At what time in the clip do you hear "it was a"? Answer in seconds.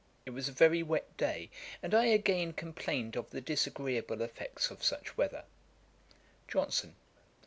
0.25-0.51